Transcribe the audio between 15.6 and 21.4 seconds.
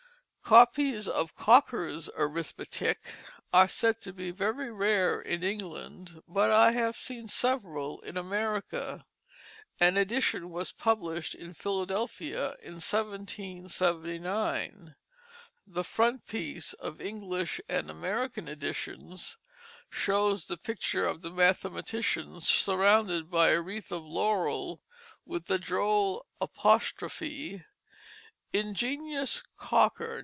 The frontispiece of English and American editions shows the picture of the